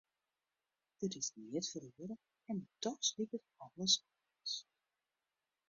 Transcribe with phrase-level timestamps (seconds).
[1.01, 2.15] Der is neat feroare
[2.53, 4.53] en dochs liket alles oars.